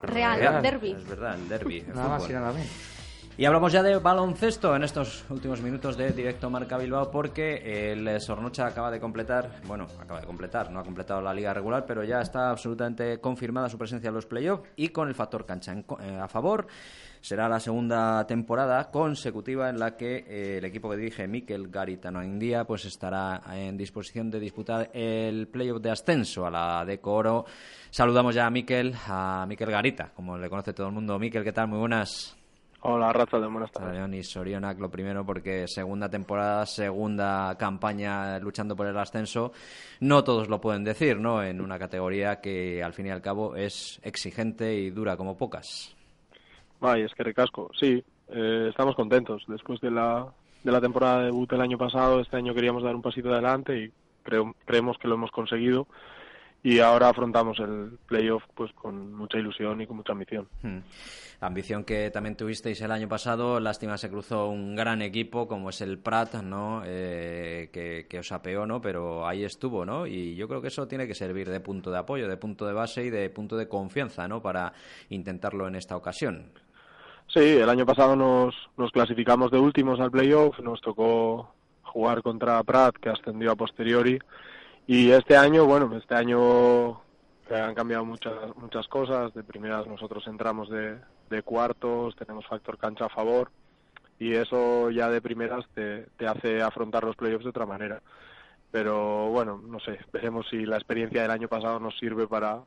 [0.00, 0.92] Real, Real, derby.
[0.92, 1.78] Es verdad, el derby.
[1.86, 2.30] el Nada más fútbol.
[2.30, 2.68] y nada menos.
[3.40, 8.20] Y hablamos ya de baloncesto en estos últimos minutos de Directo Marca Bilbao porque el
[8.20, 12.04] Sornocha acaba de completar, bueno, acaba de completar, no ha completado la liga regular, pero
[12.04, 16.18] ya está absolutamente confirmada su presencia en los playoffs y con el factor cancha eh,
[16.20, 16.66] a favor.
[17.22, 22.22] Será la segunda temporada consecutiva en la que eh, el equipo que dirige Mikel Garitano
[22.22, 27.46] India pues estará en disposición de disputar el playoff de ascenso a la Deco Oro.
[27.88, 31.18] Saludamos ya a Mikel, a Mikel Garita, como le conoce todo el mundo.
[31.18, 31.68] Mikel, ¿qué tal?
[31.68, 32.36] Muy buenas.
[32.82, 33.92] Hola, Racha de buenas tardes.
[33.92, 39.52] León y Sorionak, lo primero porque segunda temporada, segunda campaña luchando por el ascenso,
[40.00, 41.42] no todos lo pueden decir, ¿no?
[41.42, 45.94] En una categoría que al fin y al cabo es exigente y dura como pocas.
[46.80, 47.70] Vaya, es que recasco.
[47.78, 49.44] Sí, eh, estamos contentos.
[49.46, 50.26] Después de la,
[50.64, 53.76] de la temporada de debut del año pasado, este año queríamos dar un pasito adelante
[53.78, 55.86] y creo, creemos que lo hemos conseguido.
[56.62, 60.46] Y ahora afrontamos el playoff pues con mucha ilusión y con mucha ambición.
[60.62, 60.80] Hmm.
[61.40, 65.80] Ambición que también tuvisteis el año pasado, lástima se cruzó un gran equipo como es
[65.80, 66.82] el Prat, ¿no?
[66.84, 68.82] Eh, que, que os apeó, ¿no?
[68.82, 70.06] Pero ahí estuvo, ¿no?
[70.06, 72.74] Y yo creo que eso tiene que servir de punto de apoyo, de punto de
[72.74, 74.42] base y de punto de confianza, ¿no?
[74.42, 74.74] Para
[75.08, 76.52] intentarlo en esta ocasión.
[77.32, 82.62] Sí, el año pasado nos, nos clasificamos de últimos al playoff, nos tocó jugar contra
[82.64, 84.18] Prat, que ascendió a posteriori,
[84.92, 87.00] y este año, bueno, este año
[87.48, 90.98] han cambiado muchas muchas cosas, de primeras nosotros entramos de,
[91.30, 93.52] de cuartos, tenemos factor cancha a favor,
[94.18, 98.02] y eso ya de primeras te, te hace afrontar los playoffs de otra manera.
[98.72, 102.60] Pero bueno, no sé, veremos si la experiencia del año pasado nos sirve para,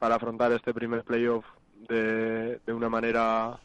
[0.00, 1.44] para afrontar este primer playoff
[1.88, 3.56] de, de una manera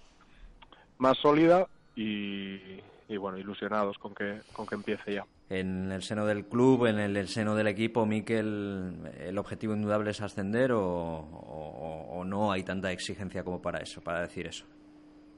[1.00, 2.80] más sólida y,
[3.10, 5.26] y, bueno, ilusionados con que, con que empiece ya.
[5.54, 10.20] En el seno del club, en el, seno del equipo, Miquel, ¿el objetivo indudable es
[10.20, 14.66] ascender o, no hay tanta exigencia como para eso, para decir eso?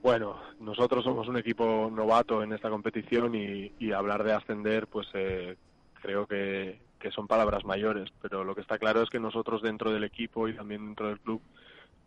[0.01, 5.07] Bueno, nosotros somos un equipo novato en esta competición y, y hablar de ascender, pues
[5.15, 5.57] eh,
[6.01, 6.79] creo que
[7.13, 10.55] son palabras mayores, pero lo que está claro es que nosotros dentro del equipo y
[10.55, 11.41] también dentro del club,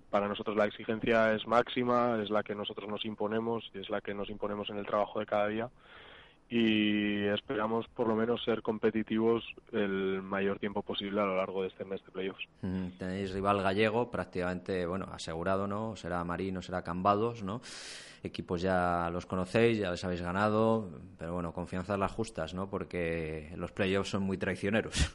[0.08, 4.00] para nosotros la exigencia es máxima, es la que nosotros nos imponemos y es la
[4.00, 5.68] que nos imponemos en el trabajo de cada día
[6.50, 11.68] y esperamos por lo menos ser competitivos el mayor tiempo posible a lo largo de
[11.68, 12.48] este mes de playoffs.
[12.62, 15.94] Mm, Tenéis rival gallego prácticamente, bueno, asegurado, ¿no?
[15.96, 17.60] Será Marino, será Cambados, ¿no?
[18.22, 20.88] Equipos ya los conocéis, ya les habéis ganado,
[21.18, 22.68] pero bueno, confianzas las justas, ¿no?
[22.68, 25.14] Porque los playoffs son muy traicioneros.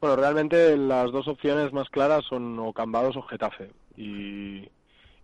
[0.00, 3.70] Bueno, realmente las dos opciones más claras son o Cambados o Getafe.
[3.98, 4.66] Y,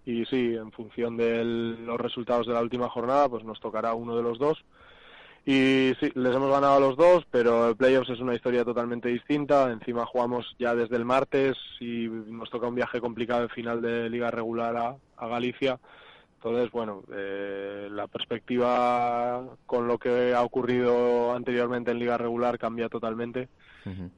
[0.04, 4.14] y sí, en función de los resultados de la última jornada, pues nos tocará uno
[4.14, 4.62] de los dos.
[5.48, 9.08] Y sí, les hemos ganado a los dos, pero el playoffs es una historia totalmente
[9.08, 9.70] distinta.
[9.70, 14.10] Encima jugamos ya desde el martes y nos toca un viaje complicado de final de
[14.10, 15.78] liga regular a, a Galicia.
[16.46, 22.88] Entonces, bueno, eh, la perspectiva con lo que ha ocurrido anteriormente en liga regular cambia
[22.88, 23.48] totalmente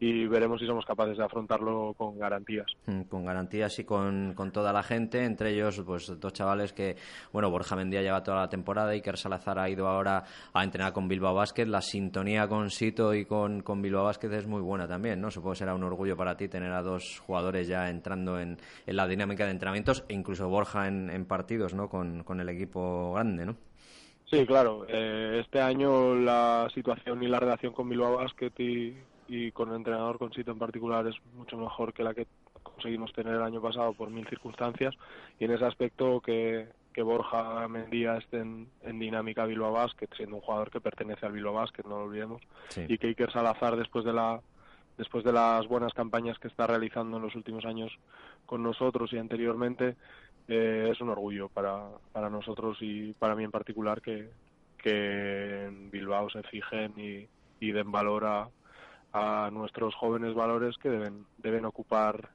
[0.01, 2.67] y veremos si somos capaces de afrontarlo con garantías.
[2.87, 6.97] Mm, Con garantías y con, con toda la gente, entre ellos pues dos chavales que,
[7.35, 10.25] bueno, Borja Mendía lleva toda la temporada, Iker Salazar ha ido ahora
[10.55, 14.47] a entrenar con Bilbao Basket, la sintonía con Sito y con, con Bilbao Basket es
[14.47, 15.31] muy buena también, ¿no?
[15.31, 18.57] Supongo que será un orgullo para ti tener a dos jugadores ya entrando en,
[18.87, 21.91] en la dinámica de entrenamientos e incluso Borja en, en partidos, ¿no?
[21.91, 23.57] Con, con el equipo grande, ¿no?
[24.31, 24.85] Sí, claro.
[24.89, 28.95] eh, este año la situación y la relación con Bilbao Basket y,
[29.27, 32.27] y con el entrenador, con Sito en particular, es mucho mejor que la que
[32.63, 34.95] conseguimos tener el año pasado por mil circunstancias.
[35.39, 40.37] Y en ese aspecto que, que Borja Mendía esté en, en dinámica Bilbao Basket, siendo
[40.37, 42.43] un jugador que pertenece al Bilbao Basket, no lo olvidemos.
[42.69, 42.85] Sí.
[42.87, 44.41] Y que Iker Salazar, después de la
[44.99, 47.97] después de las buenas campañas que está realizando en los últimos años
[48.47, 49.95] con nosotros y anteriormente,
[50.49, 54.31] eh, es un orgullo para, para nosotros y para mí en particular que,
[54.79, 57.29] que en Bilbao se fijen y,
[57.61, 58.49] y den valor a,
[59.13, 62.31] a nuestros jóvenes valores que deben, deben ocupar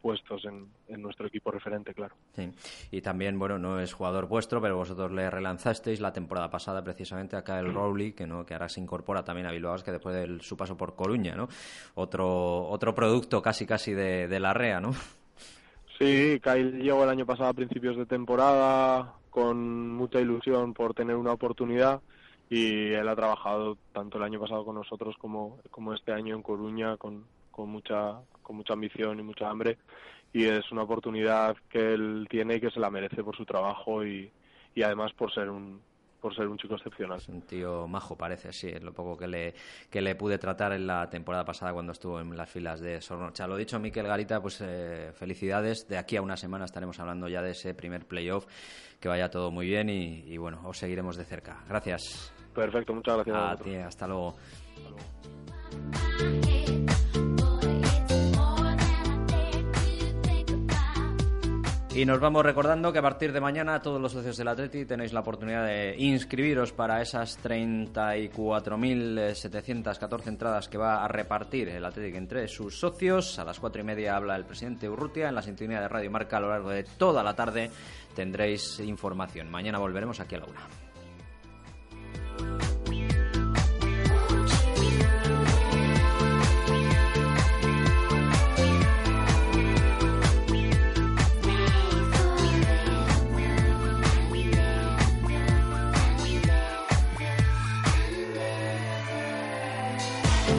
[0.00, 2.16] puestos en, en nuestro equipo referente, claro.
[2.32, 2.50] Sí.
[2.90, 7.36] Y también, bueno, no es jugador vuestro, pero vosotros le relanzasteis la temporada pasada precisamente
[7.36, 10.40] acá el Rowley, que no que ahora se incorpora también a Bilbao, que después de
[10.40, 11.46] su paso por Coruña, ¿no?
[11.94, 14.90] Otro otro producto casi casi de, de la REA, ¿no?
[16.02, 21.14] Sí, Kyle llegó el año pasado a principios de temporada con mucha ilusión por tener
[21.14, 22.00] una oportunidad
[22.50, 26.42] y él ha trabajado tanto el año pasado con nosotros como, como este año en
[26.42, 29.78] Coruña con, con mucha con mucha ambición y mucha hambre.
[30.32, 34.04] Y es una oportunidad que él tiene y que se la merece por su trabajo
[34.04, 34.28] y,
[34.74, 35.80] y además por ser un
[36.22, 37.18] por ser un chico excepcional.
[37.18, 39.54] Es un tío majo, parece, sí, es lo poco que le,
[39.90, 43.46] que le pude tratar en la temporada pasada cuando estuvo en las filas de Sornocha.
[43.46, 45.86] Lo dicho, Miquel Garita, pues eh, felicidades.
[45.88, 48.46] De aquí a una semana estaremos hablando ya de ese primer playoff.
[49.00, 51.64] Que vaya todo muy bien y, y bueno, os seguiremos de cerca.
[51.68, 52.32] Gracias.
[52.54, 53.36] Perfecto, muchas gracias.
[53.36, 54.36] A, ti, hasta luego.
[54.76, 55.41] Hasta luego.
[61.94, 65.12] Y nos vamos recordando que a partir de mañana todos los socios del Atleti tenéis
[65.12, 72.48] la oportunidad de inscribiros para esas 34.714 entradas que va a repartir el Athletic entre
[72.48, 73.38] sus socios.
[73.38, 76.38] A las cuatro y media habla el presidente Urrutia en la sintonía de Radio Marca
[76.38, 77.70] a lo largo de toda la tarde
[78.16, 79.50] tendréis información.
[79.50, 80.91] Mañana volveremos aquí a la una.